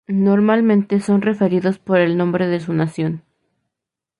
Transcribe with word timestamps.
Normalmente 0.07 0.99
son 0.99 1.21
referidos 1.21 1.77
por 1.77 1.99
el 1.99 2.17
nombre 2.17 2.47
de 2.47 2.59
su 2.59 2.73
nación. 2.73 3.23